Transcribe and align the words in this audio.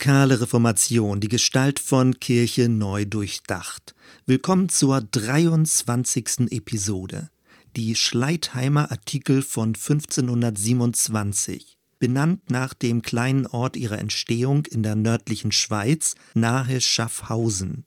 Radikale 0.00 0.40
Reformation, 0.40 1.20
die 1.20 1.28
Gestalt 1.28 1.78
von 1.78 2.18
Kirche 2.18 2.70
neu 2.70 3.04
durchdacht. 3.04 3.94
Willkommen 4.24 4.70
zur 4.70 5.02
23. 5.02 6.50
Episode. 6.52 7.28
Die 7.76 7.94
Schleitheimer 7.94 8.90
Artikel 8.90 9.42
von 9.42 9.74
1527, 9.74 11.76
benannt 11.98 12.50
nach 12.50 12.72
dem 12.72 13.02
kleinen 13.02 13.46
Ort 13.46 13.76
ihrer 13.76 13.98
Entstehung 13.98 14.64
in 14.64 14.82
der 14.82 14.96
nördlichen 14.96 15.52
Schweiz 15.52 16.14
nahe 16.32 16.80
Schaffhausen. 16.80 17.84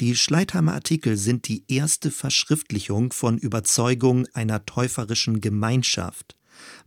Die 0.00 0.14
Schleitheimer 0.14 0.74
Artikel 0.74 1.16
sind 1.16 1.48
die 1.48 1.64
erste 1.66 2.12
Verschriftlichung 2.12 3.12
von 3.12 3.38
Überzeugung 3.38 4.28
einer 4.34 4.66
täuferischen 4.66 5.40
Gemeinschaft. 5.40 6.36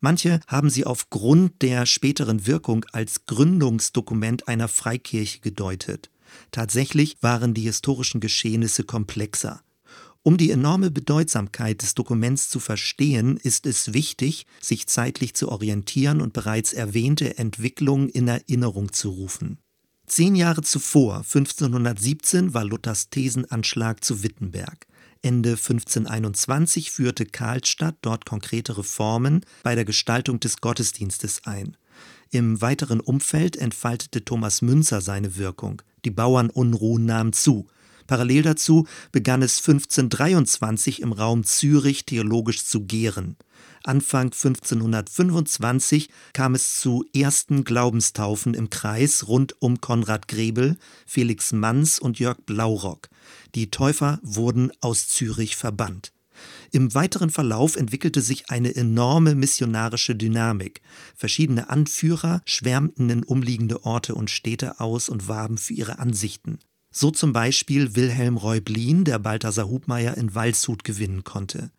Manche 0.01 0.39
haben 0.47 0.69
sie 0.69 0.85
aufgrund 0.85 1.61
der 1.61 1.85
späteren 1.85 2.45
Wirkung 2.47 2.85
als 2.91 3.25
Gründungsdokument 3.25 4.47
einer 4.47 4.67
Freikirche 4.67 5.39
gedeutet. 5.39 6.09
Tatsächlich 6.51 7.17
waren 7.21 7.53
die 7.53 7.61
historischen 7.61 8.19
Geschehnisse 8.19 8.83
komplexer. 8.83 9.61
Um 10.25 10.37
die 10.37 10.51
enorme 10.51 10.89
Bedeutsamkeit 10.89 11.81
des 11.81 11.95
Dokuments 11.95 12.47
zu 12.47 12.61
verstehen, 12.61 13.35
ist 13.35 13.65
es 13.65 13.93
wichtig, 13.93 14.45
sich 14.61 14.87
zeitlich 14.87 15.33
zu 15.33 15.49
orientieren 15.49 16.21
und 16.21 16.31
bereits 16.31 16.71
erwähnte 16.71 17.37
Entwicklungen 17.37 18.07
in 18.07 18.29
Erinnerung 18.29 18.93
zu 18.93 19.09
rufen. 19.09 19.57
Zehn 20.07 20.35
Jahre 20.35 20.61
zuvor, 20.61 21.17
1517, 21.17 22.53
war 22.53 22.63
Luthers 22.63 23.09
Thesenanschlag 23.09 24.03
zu 24.03 24.23
Wittenberg. 24.23 24.87
Ende 25.23 25.51
1521 25.51 26.91
führte 26.91 27.25
Karlstadt 27.25 27.95
dort 28.01 28.25
konkrete 28.25 28.77
Reformen 28.77 29.45
bei 29.63 29.73
der 29.73 29.85
Gestaltung 29.85 30.41
des 30.41 30.57
Gottesdienstes 30.57 31.45
ein. 31.45 31.77
Im 32.29 32.61
weiteren 32.61 32.99
Umfeld 32.99 33.55
entfaltete 33.55 34.25
Thomas 34.25 34.61
Münzer 34.61 34.99
seine 34.99 35.37
Wirkung. 35.37 35.81
Die 36.03 36.11
Bauernunruhen 36.11 37.05
nahmen 37.05 37.31
zu. 37.31 37.67
Parallel 38.05 38.41
dazu 38.41 38.85
begann 39.13 39.41
es 39.41 39.59
1523 39.59 41.01
im 41.01 41.13
Raum 41.13 41.45
Zürich 41.45 42.05
theologisch 42.05 42.65
zu 42.65 42.81
gären. 42.81 43.37
Anfang 43.83 44.27
1525 44.27 46.09
kam 46.33 46.55
es 46.55 46.79
zu 46.79 47.05
ersten 47.13 47.63
Glaubenstaufen 47.63 48.53
im 48.53 48.69
Kreis 48.69 49.27
rund 49.27 49.55
um 49.61 49.81
Konrad 49.81 50.27
Grebel, 50.27 50.77
Felix 51.05 51.51
Manns 51.51 51.99
und 51.99 52.19
Jörg 52.19 52.37
Blaurock. 52.45 53.09
Die 53.55 53.71
Täufer 53.71 54.19
wurden 54.23 54.71
aus 54.81 55.07
Zürich 55.07 55.55
verbannt. 55.55 56.13
Im 56.71 56.93
weiteren 56.93 57.29
Verlauf 57.29 57.75
entwickelte 57.75 58.21
sich 58.21 58.49
eine 58.49 58.75
enorme 58.75 59.35
missionarische 59.35 60.15
Dynamik. 60.15 60.81
Verschiedene 61.15 61.69
Anführer 61.69 62.41
schwärmten 62.45 63.09
in 63.09 63.23
umliegende 63.23 63.85
Orte 63.85 64.15
und 64.15 64.29
Städte 64.29 64.79
aus 64.79 65.09
und 65.09 65.27
warben 65.27 65.57
für 65.57 65.73
ihre 65.73 65.99
Ansichten. 65.99 66.59
So 66.91 67.11
zum 67.11 67.33
Beispiel 67.33 67.95
Wilhelm 67.95 68.37
Reublin, 68.37 69.03
der 69.03 69.19
Balthasar 69.19 69.67
Hubmeier 69.67 70.15
in 70.15 70.35
Waldshut 70.35 70.83
gewinnen 70.83 71.23
konnte. 71.23 71.71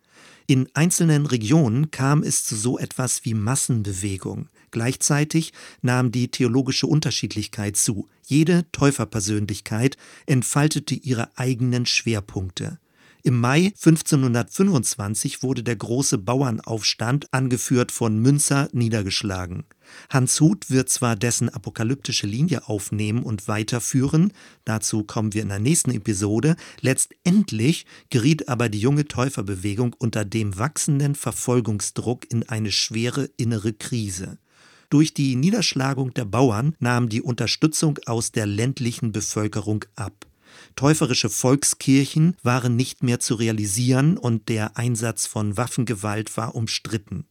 In 0.47 0.69
einzelnen 0.75 1.25
Regionen 1.25 1.89
kam 1.89 2.21
es 2.21 2.43
zu 2.43 2.55
so 2.55 2.77
etwas 2.77 3.25
wie 3.25 3.33
Massenbewegung. 3.33 4.49
Gleichzeitig 4.69 5.53
nahm 5.81 6.11
die 6.11 6.29
theologische 6.29 6.85
Unterschiedlichkeit 6.85 7.77
zu. 7.77 8.07
Jede 8.27 8.69
Täuferpersönlichkeit 8.71 9.97
entfaltete 10.27 10.93
ihre 10.93 11.35
eigenen 11.35 11.87
Schwerpunkte. 11.87 12.79
Im 13.25 13.39
Mai 13.39 13.73
1525 13.73 15.41
wurde 15.41 15.63
der 15.63 15.75
große 15.75 16.19
Bauernaufstand, 16.19 17.33
angeführt 17.33 17.91
von 17.91 18.19
Münzer, 18.19 18.69
niedergeschlagen. 18.71 19.63
Hans 20.11 20.39
Huth 20.39 20.69
wird 20.69 20.89
zwar 20.89 21.15
dessen 21.15 21.49
apokalyptische 21.49 22.27
Linie 22.27 22.69
aufnehmen 22.69 23.23
und 23.23 23.47
weiterführen, 23.47 24.31
dazu 24.63 25.03
kommen 25.03 25.33
wir 25.33 25.41
in 25.41 25.49
der 25.49 25.57
nächsten 25.57 25.89
Episode, 25.89 26.55
letztendlich 26.81 27.87
geriet 28.11 28.47
aber 28.47 28.69
die 28.69 28.79
junge 28.79 29.07
Täuferbewegung 29.07 29.95
unter 29.97 30.23
dem 30.23 30.59
wachsenden 30.59 31.15
Verfolgungsdruck 31.15 32.31
in 32.31 32.47
eine 32.47 32.71
schwere 32.71 33.31
innere 33.37 33.73
Krise. 33.73 34.37
Durch 34.91 35.15
die 35.15 35.35
Niederschlagung 35.35 36.13
der 36.13 36.25
Bauern 36.25 36.75
nahm 36.77 37.09
die 37.09 37.23
Unterstützung 37.23 37.97
aus 38.05 38.31
der 38.31 38.45
ländlichen 38.45 39.11
Bevölkerung 39.11 39.83
ab. 39.95 40.27
Täuferische 40.75 41.29
Volkskirchen 41.29 42.35
waren 42.43 42.75
nicht 42.75 43.03
mehr 43.03 43.19
zu 43.19 43.35
realisieren 43.35 44.17
und 44.17 44.49
der 44.49 44.77
Einsatz 44.77 45.25
von 45.27 45.57
Waffengewalt 45.57 46.35
war 46.37 46.55
umstritten. 46.55 47.25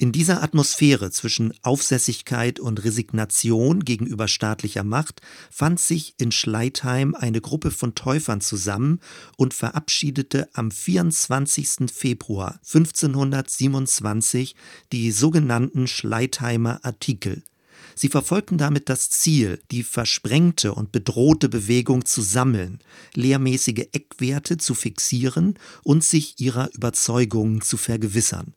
In 0.00 0.12
dieser 0.12 0.44
Atmosphäre 0.44 1.10
zwischen 1.10 1.52
Aufsässigkeit 1.62 2.60
und 2.60 2.84
Resignation 2.84 3.84
gegenüber 3.84 4.28
staatlicher 4.28 4.84
Macht 4.84 5.22
fand 5.50 5.80
sich 5.80 6.14
in 6.18 6.30
Schleitheim 6.30 7.16
eine 7.16 7.40
Gruppe 7.40 7.72
von 7.72 7.96
Täufern 7.96 8.40
zusammen 8.40 9.00
und 9.36 9.54
verabschiedete 9.54 10.48
am 10.52 10.70
24. 10.70 11.90
Februar 11.92 12.60
1527 12.64 14.54
die 14.92 15.10
sogenannten 15.10 15.88
Schleitheimer 15.88 16.78
Artikel, 16.84 17.42
Sie 17.98 18.08
verfolgten 18.08 18.58
damit 18.58 18.88
das 18.88 19.10
Ziel, 19.10 19.60
die 19.72 19.82
versprengte 19.82 20.72
und 20.72 20.92
bedrohte 20.92 21.48
Bewegung 21.48 22.04
zu 22.04 22.22
sammeln, 22.22 22.78
lehrmäßige 23.14 23.88
Eckwerte 23.90 24.56
zu 24.56 24.76
fixieren 24.76 25.58
und 25.82 26.04
sich 26.04 26.38
ihrer 26.38 26.72
Überzeugungen 26.74 27.60
zu 27.60 27.76
vergewissern. 27.76 28.54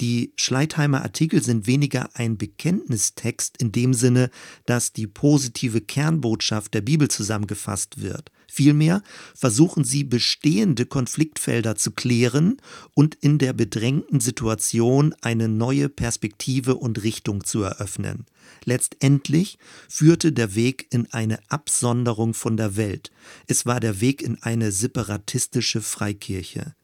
Die 0.00 0.32
Schleitheimer 0.36 1.02
Artikel 1.02 1.42
sind 1.42 1.66
weniger 1.66 2.10
ein 2.14 2.38
Bekenntnistext 2.38 3.56
in 3.60 3.72
dem 3.72 3.94
Sinne, 3.94 4.30
dass 4.64 4.92
die 4.92 5.08
positive 5.08 5.80
Kernbotschaft 5.80 6.72
der 6.72 6.82
Bibel 6.82 7.08
zusammengefasst 7.08 8.00
wird. 8.00 8.30
Vielmehr 8.50 9.02
versuchen 9.34 9.84
sie 9.84 10.04
bestehende 10.04 10.86
Konfliktfelder 10.86 11.76
zu 11.76 11.92
klären 11.92 12.56
und 12.94 13.14
in 13.16 13.38
der 13.38 13.52
bedrängten 13.52 14.20
Situation 14.20 15.14
eine 15.20 15.48
neue 15.48 15.88
Perspektive 15.90 16.76
und 16.76 17.02
Richtung 17.02 17.44
zu 17.44 17.62
eröffnen. 17.62 18.24
Letztendlich 18.64 19.58
führte 19.88 20.32
der 20.32 20.54
Weg 20.54 20.86
in 20.90 21.06
eine 21.12 21.38
Absonderung 21.48 22.32
von 22.32 22.56
der 22.56 22.76
Welt. 22.76 23.10
Es 23.46 23.66
war 23.66 23.80
der 23.80 24.00
Weg 24.00 24.22
in 24.22 24.42
eine 24.42 24.72
separatistische 24.72 25.82
Freikirche. 25.82 26.74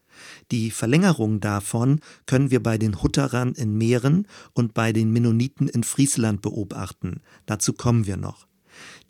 Die 0.51 0.71
Verlängerung 0.71 1.39
davon 1.39 1.99
können 2.25 2.51
wir 2.51 2.61
bei 2.61 2.77
den 2.77 3.01
Hutterern 3.01 3.53
in 3.53 3.77
Mähren 3.77 4.27
und 4.53 4.73
bei 4.73 4.93
den 4.93 5.11
Mennoniten 5.11 5.67
in 5.67 5.83
Friesland 5.83 6.41
beobachten. 6.41 7.21
Dazu 7.45 7.73
kommen 7.73 8.05
wir 8.05 8.17
noch. 8.17 8.47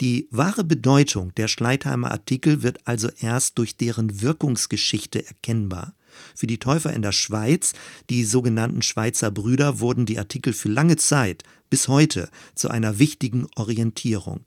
Die 0.02 0.28
wahre 0.32 0.64
Bedeutung 0.64 1.34
der 1.36 1.48
Schleitheimer 1.48 2.12
Artikel 2.12 2.64
wird 2.64 2.80
also 2.86 3.10
erst 3.20 3.58
durch 3.58 3.78
deren 3.78 4.22
Wirkungsgeschichte 4.22 5.26
erkennbar. 5.26 5.94
Für 6.34 6.48
die 6.48 6.60
Täufer 6.60 6.94
in 6.94 7.02
der 7.02 7.12
Schweiz, 7.12 7.74
die 8.10 8.24
sogenannten 8.24 8.82
Schweizer 8.82 9.32
Brüder, 9.32 9.80
wurden 9.80 10.06
die 10.06 10.20
Artikel 10.20 10.54
für 10.54 10.70
lange 10.70 10.96
Zeit, 10.96 11.44
bis 11.70 11.88
heute, 11.88 12.30
zu 12.56 12.70
einer 12.70 13.00
wichtigen 13.00 13.48
Orientierung. 13.56 14.42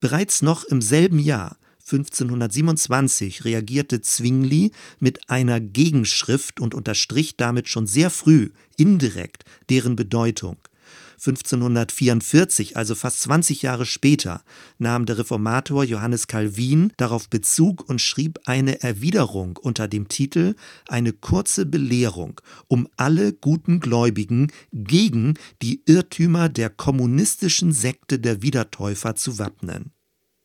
Bereits 0.00 0.42
noch 0.42 0.64
im 0.64 0.82
selben 0.82 1.18
Jahr 1.18 1.56
1527 1.84 3.44
reagierte 3.44 4.00
Zwingli 4.00 4.72
mit 4.98 5.28
einer 5.28 5.60
Gegenschrift 5.60 6.60
und 6.60 6.74
unterstrich 6.74 7.36
damit 7.36 7.68
schon 7.68 7.86
sehr 7.86 8.10
früh 8.10 8.50
indirekt 8.76 9.44
deren 9.68 9.96
Bedeutung. 9.96 10.56
1544, 11.24 12.76
also 12.76 12.96
fast 12.96 13.20
20 13.20 13.62
Jahre 13.62 13.86
später, 13.86 14.42
nahm 14.78 15.06
der 15.06 15.18
Reformator 15.18 15.84
Johannes 15.84 16.26
Calvin 16.26 16.92
darauf 16.96 17.28
Bezug 17.28 17.88
und 17.88 18.00
schrieb 18.00 18.40
eine 18.44 18.82
Erwiderung 18.82 19.56
unter 19.56 19.86
dem 19.86 20.08
Titel 20.08 20.56
Eine 20.88 21.12
kurze 21.12 21.64
Belehrung, 21.64 22.40
um 22.66 22.88
alle 22.96 23.32
guten 23.32 23.78
Gläubigen 23.78 24.50
gegen 24.72 25.34
die 25.62 25.82
Irrtümer 25.86 26.48
der 26.48 26.70
kommunistischen 26.70 27.72
Sekte 27.72 28.18
der 28.18 28.42
Wiedertäufer 28.42 29.14
zu 29.14 29.38
wappnen. 29.38 29.92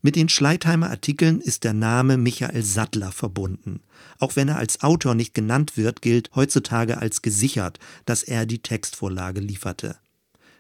Mit 0.04 0.16
den 0.16 0.30
Schleitheimer 0.30 0.92
Artikeln 0.92 1.42
ist 1.42 1.64
der 1.64 1.74
Name 1.74 2.18
Michael 2.18 2.64
Sattler 2.64 3.12
verbunden. 3.12 3.82
Auch 4.20 4.36
wenn 4.36 4.48
er 4.48 4.58
als 4.58 4.82
Autor 4.82 5.16
nicht 5.16 5.34
genannt 5.34 5.76
wird, 5.76 6.04
gilt 6.04 6.30
heutzutage 6.36 7.00
als 7.00 7.24
gesichert, 7.24 7.80
dass 8.06 8.22
er 8.22 8.46
die 8.46 8.60
Textvorlage 8.60 9.42
lieferte. 9.42 9.98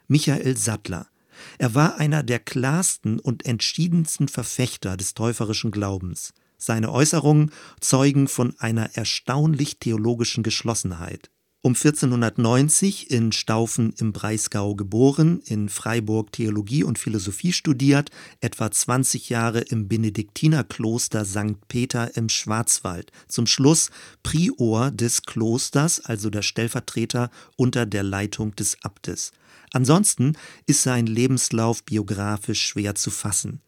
Michael 0.07 0.57
Sattler. 0.57 1.07
Er 1.57 1.75
war 1.75 1.97
einer 1.97 2.23
der 2.23 2.39
klarsten 2.39 3.19
und 3.19 3.45
entschiedensten 3.45 4.27
Verfechter 4.27 4.97
des 4.97 5.13
täuferischen 5.13 5.71
Glaubens. 5.71 6.33
Seine 6.57 6.91
Äußerungen 6.91 7.51
zeugen 7.79 8.27
von 8.27 8.55
einer 8.57 8.95
erstaunlich 8.95 9.79
theologischen 9.79 10.43
Geschlossenheit. 10.43 11.29
Um 11.63 11.73
1490 11.73 13.09
in 13.09 13.31
Staufen 13.31 13.91
im 13.97 14.13
Breisgau 14.13 14.75
geboren, 14.75 15.41
in 15.43 15.69
Freiburg 15.69 16.31
Theologie 16.31 16.83
und 16.83 16.99
Philosophie 16.99 17.51
studiert, 17.51 18.11
etwa 18.41 18.69
20 18.69 19.29
Jahre 19.29 19.61
im 19.61 19.87
Benediktinerkloster 19.87 21.25
St. 21.25 21.67
Peter 21.67 22.15
im 22.15 22.29
Schwarzwald, 22.29 23.11
zum 23.27 23.47
Schluss 23.47 23.89
Prior 24.21 24.91
des 24.91 25.23
Klosters, 25.23 25.99
also 25.99 26.29
der 26.29 26.43
Stellvertreter 26.43 27.31
unter 27.55 27.87
der 27.87 28.03
Leitung 28.03 28.55
des 28.55 28.77
Abtes. 28.83 29.31
Ansonsten 29.73 30.33
ist 30.67 30.83
sein 30.83 31.07
Lebenslauf 31.07 31.83
biografisch 31.83 32.61
schwer 32.61 32.93
zu 32.93 33.09
fassen. 33.09 33.61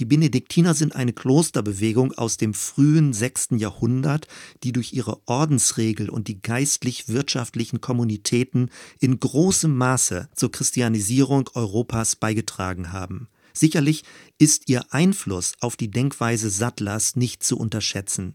Die 0.00 0.04
Benediktiner 0.04 0.74
sind 0.74 0.96
eine 0.96 1.12
Klosterbewegung 1.12 2.12
aus 2.12 2.36
dem 2.36 2.52
frühen 2.52 3.12
6. 3.12 3.50
Jahrhundert, 3.56 4.26
die 4.64 4.72
durch 4.72 4.92
ihre 4.92 5.20
Ordensregel 5.26 6.10
und 6.10 6.26
die 6.26 6.42
geistlich-wirtschaftlichen 6.42 7.80
Kommunitäten 7.80 8.70
in 8.98 9.20
großem 9.20 9.74
Maße 9.74 10.28
zur 10.34 10.50
Christianisierung 10.50 11.48
Europas 11.54 12.16
beigetragen 12.16 12.92
haben. 12.92 13.28
Sicherlich 13.52 14.02
ist 14.38 14.68
ihr 14.68 14.92
Einfluss 14.92 15.52
auf 15.60 15.76
die 15.76 15.90
Denkweise 15.90 16.50
Sattlers 16.50 17.14
nicht 17.14 17.44
zu 17.44 17.56
unterschätzen. 17.56 18.34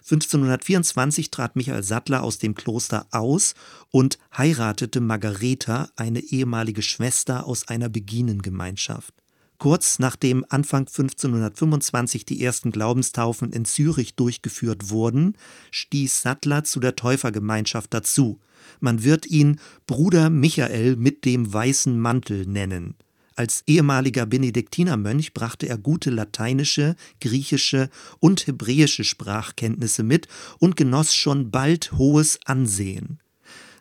1524 0.00 1.30
trat 1.30 1.56
Michael 1.56 1.82
Sattler 1.82 2.22
aus 2.22 2.38
dem 2.38 2.54
Kloster 2.54 3.06
aus 3.12 3.54
und 3.90 4.18
heiratete 4.36 5.00
Margareta, 5.00 5.88
eine 5.96 6.20
ehemalige 6.20 6.82
Schwester 6.82 7.46
aus 7.46 7.68
einer 7.68 7.88
Beginengemeinschaft. 7.88 9.14
Kurz 9.58 9.98
nachdem 9.98 10.44
Anfang 10.48 10.80
1525 10.80 12.26
die 12.26 12.42
ersten 12.44 12.70
Glaubenstaufen 12.70 13.52
in 13.52 13.64
Zürich 13.64 14.14
durchgeführt 14.14 14.90
wurden, 14.90 15.36
stieß 15.70 16.22
Sattler 16.22 16.64
zu 16.64 16.78
der 16.78 16.96
Täufergemeinschaft 16.96 17.92
dazu. 17.94 18.38
Man 18.80 19.02
wird 19.02 19.26
ihn 19.26 19.58
Bruder 19.86 20.28
Michael 20.28 20.96
mit 20.96 21.24
dem 21.24 21.52
weißen 21.52 21.98
Mantel 21.98 22.46
nennen. 22.46 22.96
Als 23.34 23.62
ehemaliger 23.66 24.24
Benediktinermönch 24.24 25.34
brachte 25.34 25.68
er 25.68 25.76
gute 25.76 26.10
lateinische, 26.10 26.96
griechische 27.20 27.90
und 28.18 28.46
hebräische 28.46 29.04
Sprachkenntnisse 29.04 30.02
mit 30.02 30.26
und 30.58 30.76
genoss 30.76 31.14
schon 31.14 31.50
bald 31.50 31.92
hohes 31.92 32.38
Ansehen. 32.46 33.20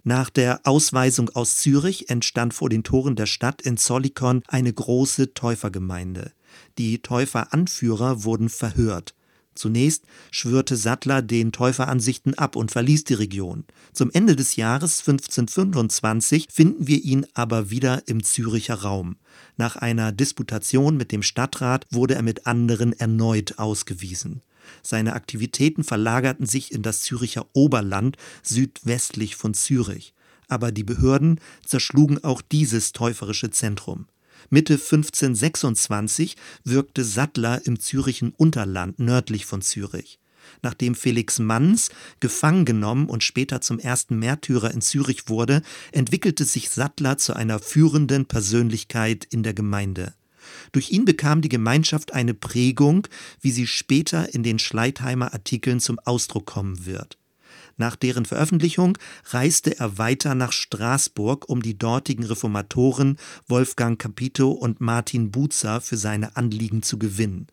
Nach 0.07 0.29
der 0.29 0.61
Ausweisung 0.65 1.31
aus 1.31 1.57
Zürich 1.57 2.11
entstand 2.11 2.53
vor 2.53 2.69
den 2.69 2.83
Toren 2.83 3.15
der 3.15 3.25
Stadt 3.25 3.63
in 3.63 3.75
Zollikon 3.75 4.43
eine 4.47 4.71
große 4.71 5.33
Täufergemeinde. 5.33 6.31
Die 6.77 6.99
Täuferanführer 6.99 8.23
wurden 8.23 8.49
verhört. 8.49 9.15
Zunächst 9.55 10.03
schwörte 10.29 10.75
Sattler 10.75 11.23
den 11.23 11.51
Täuferansichten 11.51 12.35
ab 12.35 12.55
und 12.55 12.71
verließ 12.71 13.05
die 13.05 13.15
Region. 13.15 13.63
Zum 13.93 14.11
Ende 14.11 14.35
des 14.35 14.57
Jahres 14.57 14.99
1525 14.99 16.49
finden 16.51 16.85
wir 16.85 17.03
ihn 17.03 17.25
aber 17.33 17.71
wieder 17.71 18.07
im 18.07 18.23
Züricher 18.23 18.75
Raum. 18.75 19.15
Nach 19.57 19.75
einer 19.75 20.11
Disputation 20.11 20.97
mit 20.97 21.11
dem 21.11 21.23
Stadtrat 21.23 21.87
wurde 21.89 22.13
er 22.13 22.21
mit 22.21 22.45
anderen 22.45 22.93
erneut 22.93 23.57
ausgewiesen. 23.57 24.43
Seine 24.81 25.13
Aktivitäten 25.13 25.83
verlagerten 25.83 26.45
sich 26.45 26.71
in 26.71 26.81
das 26.81 27.01
Züricher 27.01 27.47
Oberland 27.53 28.17
südwestlich 28.43 29.35
von 29.35 29.53
Zürich. 29.53 30.13
Aber 30.47 30.71
die 30.71 30.83
Behörden 30.83 31.39
zerschlugen 31.65 32.23
auch 32.23 32.41
dieses 32.41 32.91
täuferische 32.91 33.49
Zentrum. 33.51 34.07
Mitte 34.49 34.73
1526 34.73 36.35
wirkte 36.63 37.03
Sattler 37.03 37.65
im 37.65 37.79
Zürichen 37.79 38.31
Unterland 38.35 38.99
nördlich 38.99 39.45
von 39.45 39.61
Zürich. 39.61 40.19
Nachdem 40.61 40.93
Felix 40.93 41.39
Manns 41.39 41.89
gefangen 42.19 42.65
genommen 42.65 43.09
und 43.09 43.23
später 43.23 43.61
zum 43.61 43.79
ersten 43.79 44.19
Märtyrer 44.19 44.71
in 44.71 44.81
Zürich 44.81 45.27
wurde, 45.27 45.61
entwickelte 45.91 46.45
sich 46.45 46.69
Sattler 46.69 47.17
zu 47.17 47.35
einer 47.35 47.59
führenden 47.59 48.25
Persönlichkeit 48.25 49.25
in 49.25 49.41
der 49.41 49.53
Gemeinde. 49.53 50.13
Durch 50.71 50.91
ihn 50.91 51.05
bekam 51.05 51.41
die 51.41 51.49
Gemeinschaft 51.49 52.13
eine 52.13 52.33
Prägung, 52.33 53.07
wie 53.41 53.51
sie 53.51 53.67
später 53.67 54.33
in 54.33 54.43
den 54.43 54.59
Schleitheimer 54.59 55.33
Artikeln 55.33 55.79
zum 55.79 55.99
Ausdruck 55.99 56.45
kommen 56.45 56.85
wird. 56.85 57.17
Nach 57.77 57.95
deren 57.95 58.25
Veröffentlichung 58.25 58.97
reiste 59.25 59.79
er 59.79 59.97
weiter 59.97 60.33
nach 60.33 60.53
Straßburg, 60.53 61.49
um 61.49 61.61
die 61.61 61.77
dortigen 61.77 62.23
Reformatoren 62.23 63.17
Wolfgang 63.47 63.99
Capito 63.99 64.51
und 64.51 64.79
Martin 64.79 65.31
Buzer 65.31 65.81
für 65.81 65.97
seine 65.97 66.37
Anliegen 66.37 66.83
zu 66.83 66.97
gewinnen. 66.97 67.47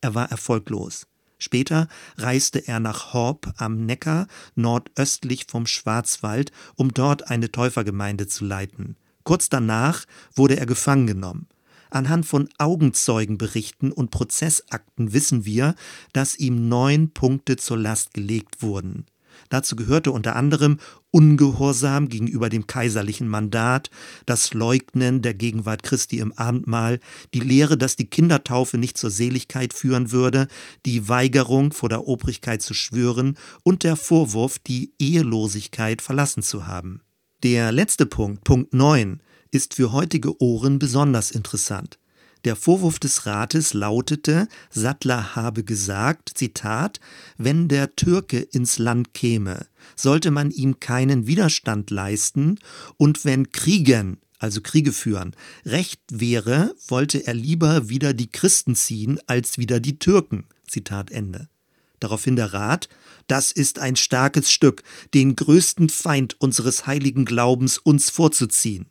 Er 0.00 0.14
war 0.14 0.30
erfolglos. 0.30 1.06
Später 1.38 1.88
reiste 2.16 2.66
er 2.66 2.80
nach 2.80 3.12
Horb 3.12 3.52
am 3.58 3.84
Neckar, 3.84 4.26
nordöstlich 4.54 5.46
vom 5.48 5.66
Schwarzwald, 5.66 6.50
um 6.76 6.94
dort 6.94 7.30
eine 7.30 7.52
Täufergemeinde 7.52 8.26
zu 8.26 8.46
leiten. 8.46 8.96
Kurz 9.22 9.50
danach 9.50 10.04
wurde 10.34 10.56
er 10.56 10.66
gefangen 10.66 11.06
genommen. 11.06 11.48
Anhand 11.90 12.26
von 12.26 12.48
Augenzeugenberichten 12.58 13.92
und 13.92 14.10
Prozessakten 14.10 15.12
wissen 15.12 15.44
wir, 15.44 15.74
dass 16.12 16.36
ihm 16.38 16.68
neun 16.68 17.10
Punkte 17.10 17.56
zur 17.56 17.78
Last 17.78 18.14
gelegt 18.14 18.62
wurden. 18.62 19.06
Dazu 19.48 19.76
gehörte 19.76 20.12
unter 20.12 20.36
anderem 20.36 20.78
Ungehorsam 21.10 22.08
gegenüber 22.08 22.48
dem 22.48 22.66
kaiserlichen 22.66 23.28
Mandat, 23.28 23.90
das 24.26 24.52
Leugnen 24.52 25.22
der 25.22 25.34
Gegenwart 25.34 25.82
Christi 25.82 26.18
im 26.18 26.32
Abendmahl, 26.32 27.00
die 27.32 27.40
Lehre, 27.40 27.78
dass 27.78 27.96
die 27.96 28.10
Kindertaufe 28.10 28.76
nicht 28.76 28.98
zur 28.98 29.10
Seligkeit 29.10 29.72
führen 29.72 30.12
würde, 30.12 30.48
die 30.84 31.08
Weigerung 31.08 31.72
vor 31.72 31.88
der 31.88 32.06
Obrigkeit 32.06 32.60
zu 32.60 32.74
schwören 32.74 33.38
und 33.62 33.82
der 33.82 33.96
Vorwurf, 33.96 34.58
die 34.58 34.92
Ehelosigkeit 34.98 36.02
verlassen 36.02 36.42
zu 36.42 36.66
haben. 36.66 37.00
Der 37.42 37.72
letzte 37.72 38.06
Punkt, 38.06 38.44
Punkt 38.44 38.74
9, 38.74 39.20
ist 39.50 39.74
für 39.74 39.92
heutige 39.92 40.40
Ohren 40.40 40.78
besonders 40.78 41.30
interessant. 41.30 41.98
Der 42.44 42.54
Vorwurf 42.54 43.00
des 43.00 43.26
Rates 43.26 43.74
lautete, 43.74 44.46
Sattler 44.70 45.34
habe 45.34 45.64
gesagt, 45.64 46.30
Zitat, 46.34 47.00
wenn 47.38 47.66
der 47.66 47.96
Türke 47.96 48.38
ins 48.38 48.78
Land 48.78 49.14
käme, 49.14 49.66
sollte 49.96 50.30
man 50.30 50.52
ihm 50.52 50.78
keinen 50.78 51.26
Widerstand 51.26 51.90
leisten, 51.90 52.60
und 52.98 53.24
wenn 53.24 53.50
Kriegen, 53.50 54.18
also 54.38 54.60
Kriege 54.60 54.92
führen, 54.92 55.34
recht 55.64 56.00
wäre, 56.12 56.74
wollte 56.86 57.26
er 57.26 57.34
lieber 57.34 57.88
wieder 57.88 58.14
die 58.14 58.30
Christen 58.30 58.76
ziehen, 58.76 59.18
als 59.26 59.58
wieder 59.58 59.80
die 59.80 59.98
Türken. 59.98 60.44
Zitat 60.68 61.10
Ende. 61.10 61.48
Daraufhin 61.98 62.36
der 62.36 62.52
Rat, 62.52 62.88
das 63.26 63.50
ist 63.50 63.78
ein 63.78 63.96
starkes 63.96 64.52
Stück, 64.52 64.82
den 65.14 65.34
größten 65.34 65.88
Feind 65.88 66.40
unseres 66.40 66.86
heiligen 66.86 67.24
Glaubens 67.24 67.78
uns 67.78 68.10
vorzuziehen. 68.10 68.86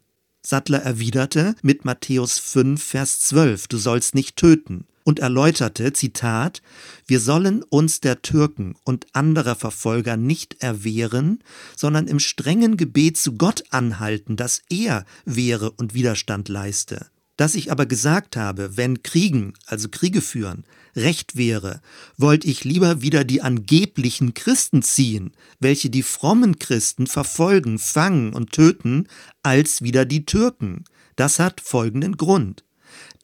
Sattler 0.46 0.84
erwiderte 0.84 1.56
mit 1.64 1.86
Matthäus 1.86 2.38
5, 2.38 2.82
Vers 2.82 3.20
12, 3.22 3.68
du 3.68 3.78
sollst 3.78 4.14
nicht 4.14 4.36
töten, 4.36 4.86
und 5.04 5.20
erläuterte, 5.20 5.94
Zitat, 5.94 6.62
wir 7.08 7.20
sollen 7.20 7.64
uns 7.64 8.00
der 8.00 8.22
Türken 8.22 8.76
und 8.84 9.08
anderer 9.14 9.56
Verfolger 9.56 10.18
nicht 10.18 10.62
erwehren, 10.62 11.44
sondern 11.76 12.08
im 12.08 12.20
strengen 12.20 12.76
Gebet 12.76 13.18
zu 13.18 13.38
Gott 13.38 13.64
anhalten, 13.70 14.36
dass 14.36 14.62
er 14.70 15.06
wehre 15.26 15.72
und 15.72 15.94
Widerstand 15.94 16.50
leiste. 16.50 17.08
Dass 17.38 17.56
ich 17.56 17.72
aber 17.72 17.86
gesagt 17.86 18.38
habe, 18.38 18.78
wenn 18.78 19.04
Kriegen, 19.04 19.54
also 19.66 19.90
Kriege 19.90 20.22
führen, 20.22 20.64
recht 20.96 21.36
wäre, 21.36 21.82
wollte 22.18 22.48
ich 22.48 22.64
lieber 22.64 23.02
wieder 23.02 23.26
die 23.26 23.42
angeblichen 23.42 24.34
Christen 24.34 24.82
ziehen, 24.82 25.34
welche 25.60 25.90
die 25.90 26.04
frommen 26.04 26.60
Christen 26.60 27.08
verfolgen, 27.08 27.78
fangen 27.78 28.34
und 28.34 28.52
töten, 28.52 29.08
als 29.44 29.82
wieder 29.82 30.06
die 30.06 30.26
Türken. 30.26 30.86
Das 31.18 31.40
hat 31.40 31.60
folgenden 31.60 32.16
Grund. 32.16 32.64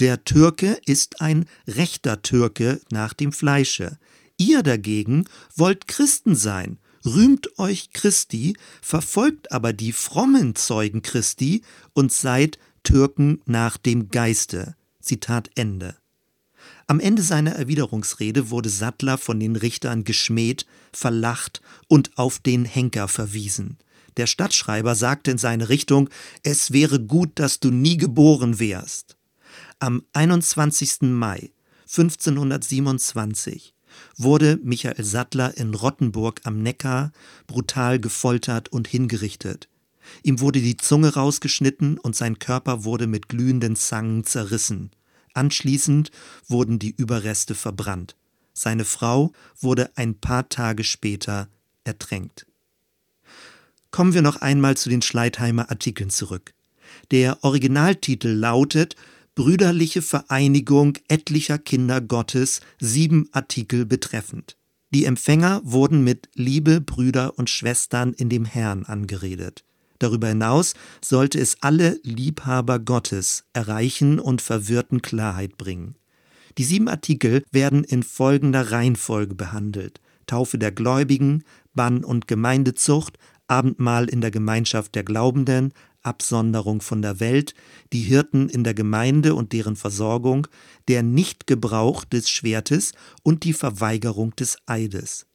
Der 0.02 0.26
Türke 0.26 0.78
ist 0.86 1.22
ein 1.22 1.46
rechter 1.68 2.22
Türke 2.22 2.82
nach 2.92 3.14
dem 3.14 3.32
Fleische. 3.32 3.98
Ihr 4.38 4.64
dagegen 4.64 5.26
wollt 5.56 5.88
Christen 5.88 6.36
sein, 6.36 6.80
rühmt 7.06 7.60
euch 7.60 7.92
Christi, 7.94 8.58
verfolgt 8.82 9.52
aber 9.52 9.72
die 9.72 9.92
frommen 9.92 10.56
Zeugen 10.56 11.02
Christi 11.02 11.62
und 11.94 12.12
seid 12.12 12.58
Türken 12.84 13.42
nach 13.46 13.78
dem 13.78 14.10
Geiste. 14.10 14.76
Zitat 15.02 15.50
Ende. 15.56 15.96
Am 16.88 17.00
Ende 17.00 17.22
seiner 17.22 17.54
Erwiderungsrede 17.54 18.50
wurde 18.50 18.70
Sattler 18.70 19.18
von 19.18 19.40
den 19.40 19.56
Richtern 19.56 20.04
geschmäht, 20.04 20.66
verlacht 20.94 21.62
und 21.88 22.18
auf 22.18 22.40
den 22.40 22.66
Henker 22.66 23.08
verwiesen. 23.08 23.78
Der 24.18 24.28
Stadtschreiber 24.28 24.96
sagte 24.96 25.32
in 25.32 25.38
seine 25.38 25.70
Richtung, 25.70 26.10
es 26.44 26.72
wäre 26.72 27.00
gut, 27.00 27.32
dass 27.36 27.60
du 27.60 27.72
nie 27.72 27.98
geboren 27.98 28.60
wärst. 28.60 29.16
Am 29.80 30.04
21. 30.14 31.02
Mai 31.02 31.52
1527 31.88 33.74
wurde 34.18 34.60
Michael 34.64 35.04
Sattler 35.04 35.58
in 35.58 35.74
Rottenburg 35.74 36.42
am 36.44 36.62
Neckar 36.62 37.12
brutal 37.48 38.00
gefoltert 38.00 38.70
und 38.70 38.88
hingerichtet. 38.88 39.68
Ihm 40.24 40.40
wurde 40.40 40.62
die 40.62 40.78
Zunge 40.78 41.14
rausgeschnitten 41.14 41.98
und 41.98 42.16
sein 42.16 42.40
Körper 42.40 42.84
wurde 42.84 43.08
mit 43.08 43.30
glühenden 43.30 43.76
Zangen 43.76 44.24
zerrissen. 44.24 44.92
Anschließend 45.34 46.12
wurden 46.48 46.80
die 46.80 46.94
Überreste 46.96 47.56
verbrannt. 47.56 48.16
Seine 48.54 48.86
Frau 48.86 49.32
wurde 49.60 49.92
ein 49.96 50.16
paar 50.16 50.50
Tage 50.50 50.84
später 50.84 51.48
ertränkt. 51.84 52.46
Kommen 53.92 54.14
wir 54.14 54.22
noch 54.22 54.38
einmal 54.38 54.78
zu 54.78 54.90
den 54.90 55.02
Schleitheimer 55.02 55.70
Artikeln 55.70 56.10
zurück. 56.10 56.54
Der 57.12 57.44
Originaltitel 57.44 58.30
lautet 58.30 58.96
Brüderliche 59.36 60.02
Vereinigung 60.02 60.98
etlicher 61.08 61.58
Kinder 61.58 62.02
Gottes, 62.02 62.60
sieben 62.80 63.30
Artikel 63.32 63.86
betreffend. 63.86 64.58
Die 64.94 65.06
Empfänger 65.06 65.62
wurden 65.64 66.04
mit 66.04 66.30
Liebe, 66.36 66.82
Brüder 66.82 67.38
und 67.40 67.50
Schwestern 67.50 68.14
in 68.14 68.28
dem 68.28 68.44
Herrn 68.44 68.86
angeredet. 68.86 69.64
Darüber 70.02 70.30
hinaus 70.30 70.74
sollte 71.06 71.40
es 71.40 71.58
alle 71.62 72.00
Liebhaber 72.02 72.80
Gottes 72.80 73.44
erreichen 73.54 74.20
und 74.20 74.42
Verwirrten 74.42 75.04
Klarheit 75.04 75.58
bringen. 75.58 75.94
Die 76.58 76.64
sieben 76.64 76.88
Artikel 76.88 77.44
werden 77.52 77.84
in 77.84 78.02
folgender 78.02 78.72
Reihenfolge 78.72 79.36
behandelt. 79.36 80.02
Taufe 80.26 80.58
der 80.58 80.72
Gläubigen, 80.72 81.44
Bann 81.76 82.04
und 82.04 82.28
Gemeindezucht, 82.28 83.20
Abendmahl 83.46 84.10
in 84.10 84.22
der 84.22 84.32
Gemeinschaft 84.32 84.96
der 84.96 85.04
Glaubenden, 85.04 85.72
Absonderung 86.02 86.82
von 86.82 87.04
der 87.04 87.20
Welt, 87.20 87.54
die 87.94 88.02
Hirten 88.02 88.50
in 88.50 88.64
der 88.64 88.74
Gemeinde 88.74 89.36
und 89.36 89.54
deren 89.54 89.76
Versorgung, 89.76 90.48
der 90.88 91.04
Nichtgebrauch 91.04 92.06
des 92.06 92.28
Schwertes 92.28 92.94
und 93.22 93.44
die 93.44 93.54
Verweigerung 93.54 94.36
des 94.36 94.58
Eides. 94.66 95.28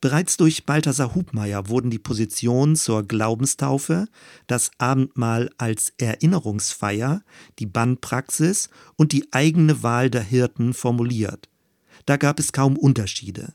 Bereits 0.00 0.38
durch 0.38 0.64
Balthasar 0.64 1.14
Hubmeier 1.14 1.68
wurden 1.68 1.90
die 1.90 1.98
Positionen 1.98 2.74
zur 2.74 3.02
Glaubenstaufe, 3.02 4.08
das 4.46 4.70
Abendmahl 4.78 5.50
als 5.58 5.92
Erinnerungsfeier, 5.98 7.22
die 7.58 7.66
Bannpraxis 7.66 8.70
und 8.96 9.12
die 9.12 9.30
eigene 9.32 9.82
Wahl 9.82 10.08
der 10.08 10.22
Hirten 10.22 10.72
formuliert. 10.72 11.50
Da 12.06 12.16
gab 12.16 12.40
es 12.40 12.52
kaum 12.52 12.78
Unterschiede. 12.78 13.52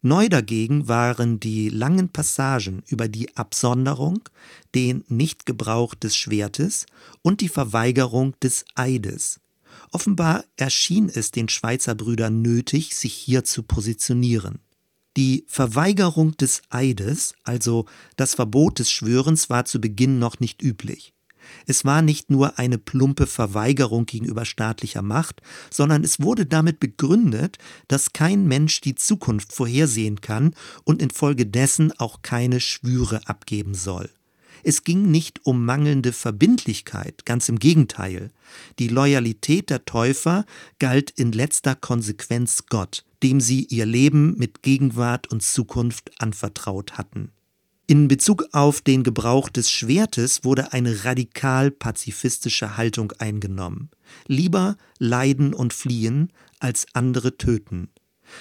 Neu 0.00 0.28
dagegen 0.28 0.88
waren 0.88 1.40
die 1.40 1.68
langen 1.68 2.08
Passagen 2.08 2.82
über 2.86 3.08
die 3.08 3.36
Absonderung, 3.36 4.20
den 4.74 5.04
Nichtgebrauch 5.08 5.94
des 5.94 6.16
Schwertes 6.16 6.86
und 7.20 7.42
die 7.42 7.48
Verweigerung 7.48 8.34
des 8.40 8.64
Eides. 8.76 9.40
Offenbar 9.90 10.44
erschien 10.56 11.10
es 11.12 11.32
den 11.32 11.48
Schweizer 11.48 11.94
Brüdern 11.94 12.40
nötig, 12.40 12.94
sich 12.94 13.12
hier 13.12 13.44
zu 13.44 13.62
positionieren. 13.62 14.60
Die 15.16 15.44
Verweigerung 15.46 16.36
des 16.38 16.62
Eides, 16.70 17.34
also 17.44 17.84
das 18.16 18.34
Verbot 18.34 18.78
des 18.78 18.90
Schwörens, 18.90 19.50
war 19.50 19.66
zu 19.66 19.80
Beginn 19.80 20.18
noch 20.18 20.40
nicht 20.40 20.62
üblich. 20.62 21.12
Es 21.66 21.84
war 21.84 22.02
nicht 22.02 22.30
nur 22.30 22.58
eine 22.58 22.78
plumpe 22.78 23.26
Verweigerung 23.26 24.06
gegenüber 24.06 24.44
staatlicher 24.44 25.02
Macht, 25.02 25.42
sondern 25.70 26.04
es 26.04 26.20
wurde 26.20 26.46
damit 26.46 26.80
begründet, 26.80 27.58
dass 27.88 28.12
kein 28.12 28.46
Mensch 28.46 28.80
die 28.80 28.94
Zukunft 28.94 29.52
vorhersehen 29.52 30.20
kann 30.20 30.54
und 30.84 31.02
infolgedessen 31.02 31.92
auch 31.98 32.22
keine 32.22 32.60
Schwüre 32.60 33.20
abgeben 33.26 33.74
soll. 33.74 34.08
Es 34.64 34.84
ging 34.84 35.10
nicht 35.10 35.44
um 35.44 35.64
mangelnde 35.64 36.12
Verbindlichkeit, 36.12 37.26
ganz 37.26 37.48
im 37.48 37.58
Gegenteil. 37.58 38.30
Die 38.78 38.88
Loyalität 38.88 39.70
der 39.70 39.84
Täufer 39.84 40.46
galt 40.78 41.10
in 41.10 41.32
letzter 41.32 41.74
Konsequenz 41.74 42.66
Gott, 42.68 43.04
dem 43.22 43.40
sie 43.40 43.64
ihr 43.64 43.86
Leben 43.86 44.36
mit 44.36 44.62
Gegenwart 44.62 45.30
und 45.30 45.42
Zukunft 45.42 46.10
anvertraut 46.18 46.98
hatten. 46.98 47.30
In 47.86 48.08
Bezug 48.08 48.46
auf 48.52 48.80
den 48.80 49.02
Gebrauch 49.02 49.48
des 49.48 49.70
Schwertes 49.70 50.44
wurde 50.44 50.72
eine 50.72 51.04
radikal 51.04 51.70
pazifistische 51.70 52.76
Haltung 52.76 53.12
eingenommen. 53.18 53.90
Lieber 54.26 54.76
leiden 54.98 55.52
und 55.52 55.72
fliehen, 55.72 56.32
als 56.58 56.86
andere 56.94 57.36
töten. 57.36 57.90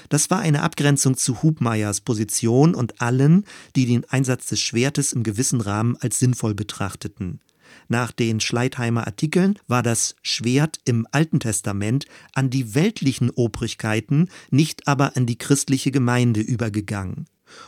Das 0.10 0.30
war 0.30 0.40
eine 0.40 0.62
Abgrenzung 0.62 1.18
zu 1.18 1.42
Hubmeyers 1.42 2.02
Position 2.02 2.76
und 2.76 3.02
allen, 3.02 3.46
die 3.76 3.86
den 3.88 4.06
Einsatz 4.06 4.46
des 4.46 4.62
Schwertes 4.62 5.12
im 5.12 5.24
gewissen 5.24 5.60
Rahmen 5.60 5.98
als 5.98 6.20
sinnvoll 6.20 6.54
betrachteten. 6.54 7.42
Nach 7.88 8.12
den 8.12 8.40
Schleitheimer 8.40 9.08
Artikeln 9.08 9.58
war 9.68 9.84
das 9.84 10.16
Schwert 10.22 10.80
im 10.86 11.08
Alten 11.12 11.40
Testament 11.40 12.06
an 12.34 12.50
die 12.50 12.76
weltlichen 12.76 13.30
Obrigkeiten, 13.30 14.30
nicht 14.50 14.88
aber 14.88 15.16
an 15.18 15.26
die 15.26 15.38
christliche 15.38 15.92
Gemeinde 15.92 16.42
übergegangen 16.42 17.28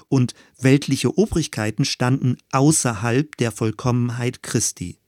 und 0.09 0.33
weltliche 0.59 1.17
Obrigkeiten 1.17 1.85
standen 1.85 2.37
außerhalb 2.51 3.35
der 3.37 3.51
Vollkommenheit 3.51 4.43
Christi. 4.43 4.99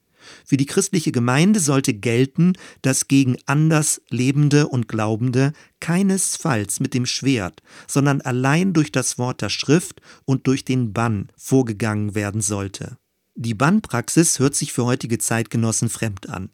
Für 0.43 0.57
die 0.57 0.65
christliche 0.65 1.11
Gemeinde 1.11 1.59
sollte 1.59 1.93
gelten, 1.93 2.53
dass 2.81 3.07
gegen 3.07 3.37
anders 3.45 4.01
Lebende 4.09 4.67
und 4.67 4.87
Glaubende 4.87 5.53
keinesfalls 5.79 6.79
mit 6.79 6.95
dem 6.95 7.05
Schwert, 7.05 7.61
sondern 7.87 8.21
allein 8.21 8.73
durch 8.73 8.91
das 8.91 9.19
Wort 9.19 9.41
der 9.41 9.49
Schrift 9.49 10.01
und 10.25 10.47
durch 10.47 10.65
den 10.65 10.93
Bann 10.93 11.29
vorgegangen 11.37 12.15
werden 12.15 12.41
sollte. 12.41 12.97
Die 13.37 13.53
Bannpraxis 13.53 14.39
hört 14.39 14.55
sich 14.55 14.71
für 14.71 14.85
heutige 14.85 15.17
Zeitgenossen 15.17 15.89
fremd 15.89 16.29
an. 16.29 16.51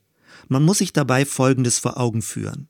Man 0.48 0.64
muss 0.64 0.80
sich 0.80 0.94
dabei 0.94 1.26
Folgendes 1.26 1.78
vor 1.78 2.00
Augen 2.00 2.24
führen. 2.24 2.70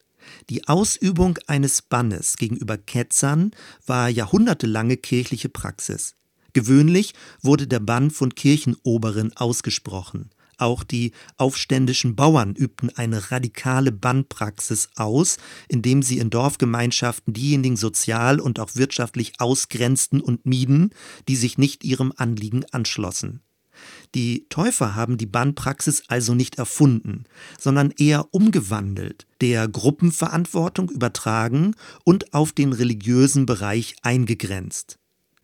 Die 0.49 0.67
Ausübung 0.67 1.39
eines 1.47 1.81
Bannes 1.81 2.35
gegenüber 2.35 2.77
Ketzern 2.77 3.51
war 3.85 4.09
jahrhundertelange 4.09 4.97
kirchliche 4.97 5.47
Praxis. 5.47 6.15
Gewöhnlich 6.51 7.13
wurde 7.41 7.67
der 7.67 7.79
Bann 7.79 8.11
von 8.11 8.35
Kirchenoberen 8.35 9.31
ausgesprochen. 9.37 10.29
Auch 10.57 10.83
die 10.83 11.13
aufständischen 11.37 12.17
Bauern 12.17 12.53
übten 12.53 12.89
eine 12.89 13.31
radikale 13.31 13.93
Bannpraxis 13.93 14.89
aus, 14.97 15.37
indem 15.69 16.03
sie 16.03 16.17
in 16.17 16.29
Dorfgemeinschaften 16.29 17.33
diejenigen 17.33 17.77
sozial 17.77 18.41
und 18.41 18.59
auch 18.59 18.75
wirtschaftlich 18.75 19.39
ausgrenzten 19.39 20.19
und 20.19 20.45
mieden, 20.45 20.93
die 21.29 21.37
sich 21.37 21.57
nicht 21.57 21.85
ihrem 21.85 22.11
Anliegen 22.17 22.65
anschlossen. 22.71 23.41
Die 24.15 24.45
Täufer 24.49 24.95
haben 24.95 25.17
die 25.17 25.25
Bannpraxis 25.25 26.03
also 26.07 26.33
nicht 26.35 26.57
erfunden, 26.57 27.25
sondern 27.59 27.91
eher 27.97 28.33
umgewandelt, 28.33 29.27
der 29.41 29.67
Gruppenverantwortung 29.67 30.89
übertragen 30.89 31.75
und 32.03 32.33
auf 32.33 32.51
den 32.51 32.73
religiösen 32.73 33.45
Bereich 33.45 33.95
eingegrenzt. 34.01 34.97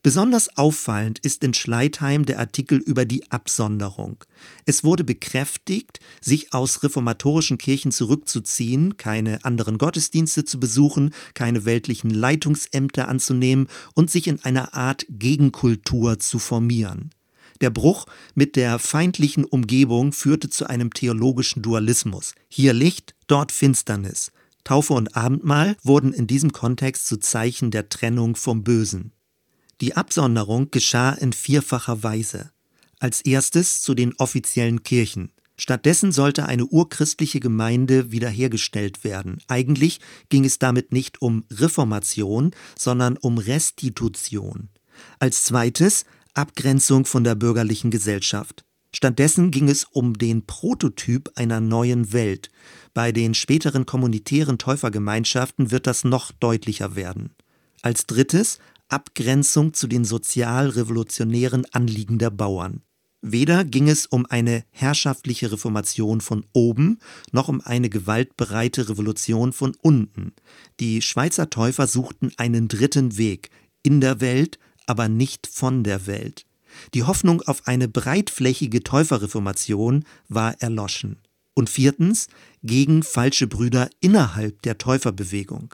Besonders 0.07 0.57
auffallend 0.57 1.19
ist 1.19 1.43
in 1.43 1.53
Schleitheim 1.53 2.25
der 2.25 2.39
Artikel 2.39 2.77
über 2.77 3.03
die 3.03 3.29
Absonderung. 3.29 4.23
Es 4.65 4.85
wurde 4.85 5.03
bekräftigt, 5.03 5.99
sich 6.21 6.53
aus 6.53 6.81
reformatorischen 6.81 7.57
Kirchen 7.57 7.91
zurückzuziehen, 7.91 8.95
keine 8.95 9.43
anderen 9.43 9.77
Gottesdienste 9.77 10.45
zu 10.45 10.61
besuchen, 10.61 11.13
keine 11.33 11.65
weltlichen 11.65 12.09
Leitungsämter 12.09 13.09
anzunehmen 13.09 13.67
und 13.95 14.09
sich 14.09 14.27
in 14.27 14.41
einer 14.45 14.73
Art 14.75 15.05
Gegenkultur 15.09 16.19
zu 16.19 16.39
formieren. 16.39 17.09
Der 17.61 17.69
Bruch 17.69 18.05
mit 18.35 18.55
der 18.55 18.79
feindlichen 18.79 19.45
Umgebung 19.45 20.13
führte 20.13 20.49
zu 20.49 20.67
einem 20.67 20.93
theologischen 20.93 21.61
Dualismus. 21.61 22.35
Hier 22.49 22.73
Licht, 22.73 23.15
dort 23.27 23.51
Finsternis. 23.51 24.31
Taufe 24.63 24.93
und 24.93 25.15
Abendmahl 25.15 25.77
wurden 25.81 26.13
in 26.13 26.27
diesem 26.27 26.51
Kontext 26.51 27.07
zu 27.07 27.17
Zeichen 27.17 27.71
der 27.71 27.89
Trennung 27.89 28.35
vom 28.35 28.63
Bösen. 28.63 29.13
Die 29.79 29.95
Absonderung 29.95 30.71
geschah 30.71 31.11
in 31.11 31.33
vierfacher 31.33 32.03
Weise. 32.03 32.51
Als 32.99 33.21
erstes 33.21 33.81
zu 33.81 33.93
den 33.93 34.13
offiziellen 34.17 34.83
Kirchen. 34.83 35.31
Stattdessen 35.55 36.11
sollte 36.11 36.45
eine 36.45 36.65
urchristliche 36.65 37.39
Gemeinde 37.39 38.11
wiederhergestellt 38.11 39.03
werden. 39.03 39.39
Eigentlich 39.47 39.99
ging 40.29 40.45
es 40.45 40.59
damit 40.59 40.91
nicht 40.91 41.21
um 41.21 41.45
Reformation, 41.51 42.51
sondern 42.77 43.17
um 43.17 43.37
Restitution. 43.37 44.69
Als 45.19 45.45
zweites 45.45 46.05
Abgrenzung 46.37 47.05
von 47.05 47.23
der 47.23 47.33
bürgerlichen 47.33 47.89
Gesellschaft. 47.89 48.63
Stattdessen 48.93 49.49
ging 49.51 49.69
es 49.69 49.85
um 49.85 50.17
den 50.17 50.45
Prototyp 50.45 51.31
einer 51.35 51.59
neuen 51.59 52.13
Welt. 52.13 52.49
Bei 52.93 53.11
den 53.11 53.33
späteren 53.33 53.85
kommunitären 53.85 54.57
Täufergemeinschaften 54.57 55.71
wird 55.71 55.87
das 55.87 56.03
noch 56.03 56.31
deutlicher 56.31 56.95
werden. 56.95 57.35
Als 57.81 58.05
drittes 58.05 58.59
Abgrenzung 58.87 59.73
zu 59.73 59.87
den 59.87 60.05
sozial-revolutionären 60.05 61.65
Anliegen 61.71 62.19
der 62.19 62.29
Bauern. 62.29 62.81
Weder 63.21 63.65
ging 63.65 63.89
es 63.89 64.05
um 64.05 64.27
eine 64.27 64.63
herrschaftliche 64.69 65.51
Reformation 65.51 66.21
von 66.21 66.45
oben, 66.53 66.99
noch 67.31 67.49
um 67.49 67.61
eine 67.61 67.89
gewaltbereite 67.89 68.89
Revolution 68.89 69.53
von 69.53 69.75
unten. 69.81 70.33
Die 70.79 71.01
Schweizer 71.01 71.49
Täufer 71.49 71.87
suchten 71.87 72.31
einen 72.37 72.67
dritten 72.67 73.17
Weg 73.17 73.49
in 73.81 74.01
der 74.01 74.21
Welt, 74.21 74.59
aber 74.87 75.07
nicht 75.07 75.45
von 75.45 75.83
der 75.83 76.07
Welt. 76.07 76.45
Die 76.93 77.03
Hoffnung 77.03 77.41
auf 77.43 77.67
eine 77.67 77.87
breitflächige 77.87 78.83
Täuferreformation 78.83 80.03
war 80.27 80.59
erloschen. 80.61 81.19
Und 81.53 81.69
viertens, 81.69 82.27
gegen 82.63 83.03
falsche 83.03 83.47
Brüder 83.47 83.89
innerhalb 83.99 84.61
der 84.63 84.77
Täuferbewegung. 84.77 85.73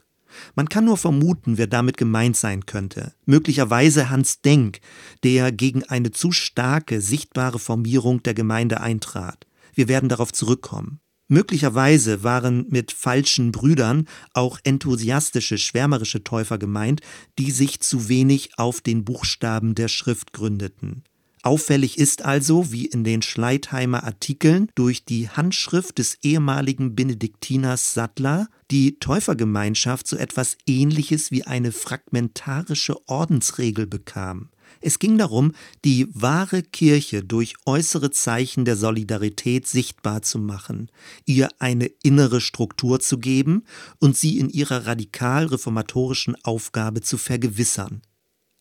Man 0.56 0.70
kann 0.70 0.86
nur 0.86 0.98
vermuten, 0.98 1.58
wer 1.58 1.68
damit 1.68 1.98
gemeint 1.98 2.38
sein 2.38 2.66
könnte. 2.66 3.14
Möglicherweise 3.26 4.10
Hans 4.10 4.42
Denk, 4.42 4.80
der 5.24 5.52
gegen 5.52 5.84
eine 5.84 6.12
zu 6.12 6.32
starke, 6.32 7.02
sichtbare 7.02 7.60
Formierung 7.60 8.24
der 8.24 8.34
Gemeinde 8.34 8.82
eintrat. 8.82 9.46
Wir 9.74 9.88
werden 9.88 10.10
darauf 10.10 10.32
zurückkommen. 10.32 11.00
Möglicherweise 11.28 12.24
waren 12.24 12.68
mit 12.70 12.92
falschen 12.92 13.52
Brüdern 13.52 14.08
auch 14.34 14.60
enthusiastische, 14.64 15.58
schwärmerische 15.58 16.24
Täufer 16.24 16.58
gemeint, 16.58 17.02
die 17.40 17.52
sich 17.52 17.80
zu 17.80 18.10
wenig 18.10 18.52
auf 18.58 18.82
den 18.82 19.06
Buchstaben 19.06 19.74
der 19.74 19.88
Schrift 19.88 20.34
gründeten. 20.34 21.04
Auffällig 21.46 21.98
ist 21.98 22.24
also, 22.24 22.72
wie 22.72 22.86
in 22.86 23.04
den 23.04 23.22
Schleitheimer 23.22 24.06
Artikeln 24.06 24.70
durch 24.76 25.04
die 25.04 25.28
Handschrift 25.28 25.98
des 25.98 26.18
ehemaligen 26.24 26.96
Benediktiners 26.96 27.94
Sattler 27.94 28.48
die 28.72 28.98
Täufergemeinschaft 29.00 30.08
so 30.08 30.16
etwas 30.16 30.58
Ähnliches 30.66 31.32
wie 31.32 31.44
eine 31.44 31.74
fragmentarische 31.74 32.96
Ordensregel 33.10 33.88
bekam. 33.88 34.53
Es 34.86 35.00
ging 35.00 35.18
darum, 35.18 35.54
die 35.86 36.08
wahre 36.14 36.62
Kirche 36.62 37.24
durch 37.24 37.56
äußere 37.66 38.12
Zeichen 38.12 38.66
der 38.66 38.76
Solidarität 38.76 39.66
sichtbar 39.66 40.24
zu 40.24 40.40
machen, 40.40 40.92
ihr 41.26 41.48
eine 41.60 41.86
innere 42.04 42.42
Struktur 42.42 43.00
zu 43.00 43.18
geben 43.18 43.64
und 44.00 44.18
sie 44.18 44.40
in 44.40 44.50
ihrer 44.50 44.86
radikal 44.86 45.46
reformatorischen 45.46 46.36
Aufgabe 46.44 47.00
zu 47.00 47.18
vergewissern. 47.18 48.02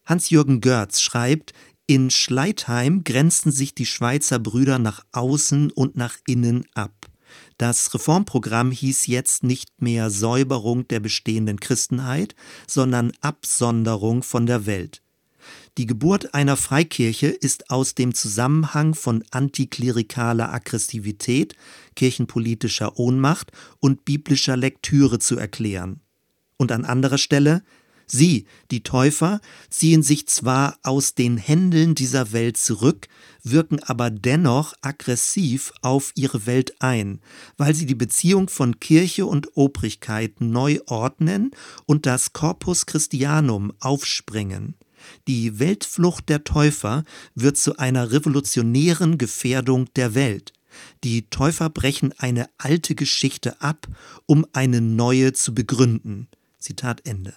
Hans-Jürgen 0.04 0.60
Görz 0.60 1.00
schreibt, 1.00 1.54
in 1.88 2.08
Schleitheim 2.08 3.02
grenzten 3.02 3.50
sich 3.50 3.74
die 3.74 3.86
Schweizer 3.86 4.38
Brüder 4.38 4.78
nach 4.78 5.04
außen 5.10 5.72
und 5.72 5.96
nach 5.96 6.18
innen 6.28 6.66
ab. 6.74 7.10
Das 7.58 7.92
Reformprogramm 7.94 8.70
hieß 8.70 9.08
jetzt 9.08 9.42
nicht 9.42 9.82
mehr 9.82 10.08
Säuberung 10.08 10.86
der 10.86 11.00
bestehenden 11.00 11.58
Christenheit, 11.58 12.36
sondern 12.68 13.12
Absonderung 13.22 14.22
von 14.22 14.46
der 14.46 14.66
Welt. 14.66 15.02
Die 15.78 15.86
Geburt 15.86 16.34
einer 16.34 16.58
Freikirche 16.58 17.28
ist 17.28 17.70
aus 17.70 17.94
dem 17.94 18.14
Zusammenhang 18.14 18.94
von 18.94 19.24
antiklerikaler 19.30 20.52
Aggressivität, 20.52 21.54
kirchenpolitischer 21.96 22.98
Ohnmacht 22.98 23.52
und 23.80 24.04
biblischer 24.04 24.56
Lektüre 24.58 25.18
zu 25.18 25.38
erklären. 25.38 26.00
Und 26.58 26.72
an 26.72 26.84
anderer 26.84 27.16
Stelle 27.16 27.62
Sie, 28.06 28.44
die 28.70 28.82
Täufer, 28.82 29.40
ziehen 29.70 30.02
sich 30.02 30.26
zwar 30.28 30.78
aus 30.82 31.14
den 31.14 31.38
Händeln 31.38 31.94
dieser 31.94 32.32
Welt 32.32 32.58
zurück, 32.58 33.08
wirken 33.42 33.82
aber 33.82 34.10
dennoch 34.10 34.74
aggressiv 34.82 35.72
auf 35.80 36.12
ihre 36.14 36.44
Welt 36.44 36.82
ein, 36.82 37.20
weil 37.56 37.74
sie 37.74 37.86
die 37.86 37.94
Beziehung 37.94 38.50
von 38.50 38.80
Kirche 38.80 39.24
und 39.24 39.56
Obrigkeit 39.56 40.42
neu 40.42 40.80
ordnen 40.86 41.52
und 41.86 42.04
das 42.04 42.34
Corpus 42.34 42.84
Christianum 42.84 43.72
aufsprengen. 43.80 44.74
Die 45.28 45.58
Weltflucht 45.58 46.28
der 46.28 46.44
Täufer 46.44 47.04
wird 47.34 47.56
zu 47.56 47.76
einer 47.76 48.12
revolutionären 48.12 49.18
Gefährdung 49.18 49.92
der 49.94 50.14
Welt. 50.14 50.52
Die 51.04 51.28
Täufer 51.28 51.70
brechen 51.70 52.12
eine 52.18 52.48
alte 52.58 52.94
Geschichte 52.94 53.60
ab, 53.60 53.86
um 54.26 54.46
eine 54.52 54.80
neue 54.80 55.32
zu 55.32 55.54
begründen. 55.54 56.28
Zitat 56.58 57.06
Ende. 57.06 57.34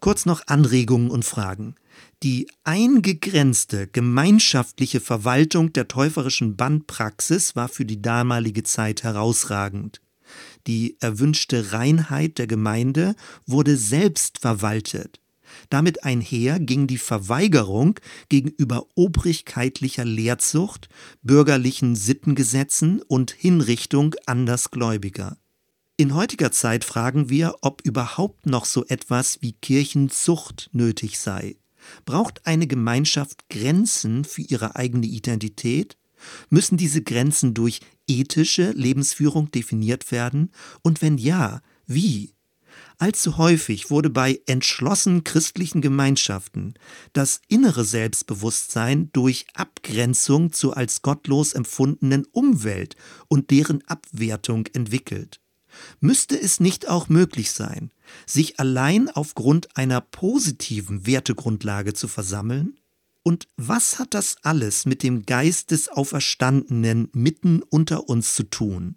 Kurz 0.00 0.26
noch 0.26 0.42
Anregungen 0.46 1.10
und 1.10 1.24
Fragen. 1.24 1.76
Die 2.22 2.48
eingegrenzte 2.64 3.86
gemeinschaftliche 3.86 5.00
Verwaltung 5.00 5.72
der 5.72 5.88
täuferischen 5.88 6.56
Bandpraxis 6.56 7.54
war 7.56 7.68
für 7.68 7.84
die 7.84 8.02
damalige 8.02 8.64
Zeit 8.64 9.02
herausragend. 9.02 10.00
Die 10.66 10.96
erwünschte 11.00 11.72
Reinheit 11.72 12.38
der 12.38 12.46
Gemeinde 12.46 13.14
wurde 13.46 13.76
selbst 13.76 14.38
verwaltet. 14.38 15.21
Damit 15.70 16.04
einher 16.04 16.60
ging 16.60 16.86
die 16.86 16.98
Verweigerung 16.98 17.98
gegenüber 18.28 18.86
obrigkeitlicher 18.94 20.04
Lehrzucht, 20.04 20.88
bürgerlichen 21.22 21.96
Sittengesetzen 21.96 23.02
und 23.02 23.30
Hinrichtung 23.30 24.14
Andersgläubiger. 24.26 25.36
In 25.96 26.14
heutiger 26.14 26.50
Zeit 26.50 26.84
fragen 26.84 27.28
wir, 27.28 27.56
ob 27.60 27.82
überhaupt 27.82 28.46
noch 28.46 28.64
so 28.64 28.84
etwas 28.86 29.40
wie 29.42 29.52
Kirchenzucht 29.52 30.70
nötig 30.72 31.18
sei. 31.18 31.56
Braucht 32.04 32.46
eine 32.46 32.66
Gemeinschaft 32.66 33.48
Grenzen 33.48 34.24
für 34.24 34.42
ihre 34.42 34.76
eigene 34.76 35.06
Identität? 35.06 35.96
Müssen 36.50 36.76
diese 36.76 37.02
Grenzen 37.02 37.54
durch 37.54 37.80
ethische 38.06 38.70
Lebensführung 38.72 39.50
definiert 39.50 40.10
werden? 40.12 40.50
Und 40.82 41.02
wenn 41.02 41.18
ja, 41.18 41.60
wie? 41.86 42.34
Allzu 42.98 43.38
häufig 43.38 43.90
wurde 43.90 44.10
bei 44.10 44.40
entschlossen 44.46 45.24
christlichen 45.24 45.80
Gemeinschaften 45.80 46.74
das 47.12 47.40
innere 47.48 47.84
Selbstbewusstsein 47.84 49.10
durch 49.12 49.46
Abgrenzung 49.54 50.52
zur 50.52 50.76
als 50.76 51.02
gottlos 51.02 51.52
empfundenen 51.52 52.26
Umwelt 52.32 52.96
und 53.28 53.50
deren 53.50 53.82
Abwertung 53.88 54.66
entwickelt. 54.72 55.40
Müsste 56.00 56.38
es 56.40 56.60
nicht 56.60 56.88
auch 56.88 57.08
möglich 57.08 57.52
sein, 57.52 57.90
sich 58.26 58.60
allein 58.60 59.08
aufgrund 59.08 59.76
einer 59.76 60.00
positiven 60.00 61.06
Wertegrundlage 61.06 61.94
zu 61.94 62.08
versammeln? 62.08 62.78
Und 63.22 63.48
was 63.56 63.98
hat 63.98 64.14
das 64.14 64.36
alles 64.42 64.84
mit 64.84 65.02
dem 65.02 65.24
Geist 65.24 65.70
des 65.70 65.88
Auferstandenen 65.88 67.08
mitten 67.12 67.62
unter 67.62 68.08
uns 68.08 68.34
zu 68.34 68.42
tun? 68.44 68.96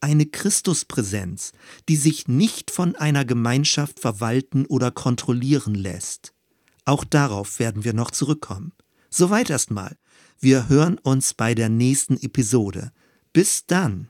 Eine 0.00 0.26
Christuspräsenz, 0.26 1.52
die 1.88 1.96
sich 1.96 2.28
nicht 2.28 2.70
von 2.70 2.96
einer 2.96 3.24
Gemeinschaft 3.24 4.00
verwalten 4.00 4.66
oder 4.66 4.90
kontrollieren 4.90 5.74
lässt. 5.74 6.32
Auch 6.84 7.04
darauf 7.04 7.58
werden 7.58 7.84
wir 7.84 7.92
noch 7.92 8.10
zurückkommen. 8.10 8.72
Soweit 9.10 9.50
erstmal. 9.50 9.96
Wir 10.38 10.68
hören 10.68 10.98
uns 10.98 11.34
bei 11.34 11.54
der 11.54 11.68
nächsten 11.68 12.16
Episode. 12.18 12.92
Bis 13.32 13.66
dann. 13.66 14.08